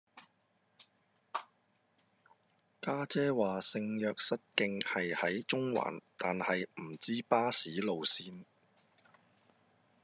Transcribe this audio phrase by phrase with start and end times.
[2.81, 8.43] 家姐話聖若瑟徑係喺中環但係唔知巴士路線